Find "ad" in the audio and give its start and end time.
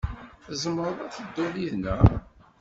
1.05-1.11